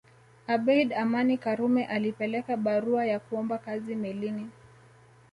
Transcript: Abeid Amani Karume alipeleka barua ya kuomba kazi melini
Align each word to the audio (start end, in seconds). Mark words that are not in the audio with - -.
Abeid 0.47 0.93
Amani 0.93 1.37
Karume 1.37 1.85
alipeleka 1.85 2.57
barua 2.57 3.05
ya 3.05 3.19
kuomba 3.19 3.57
kazi 3.57 3.95
melini 3.95 4.49